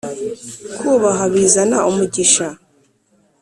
[0.77, 2.45] kubaha Bizana umugisha